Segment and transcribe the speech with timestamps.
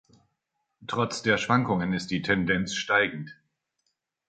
[0.87, 3.37] Trotz der Schwankungen ist die Tendenz steigend.